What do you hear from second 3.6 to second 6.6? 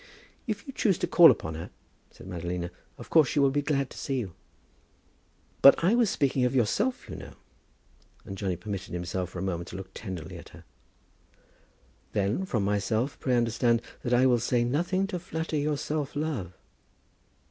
glad to see you." "But I was speaking of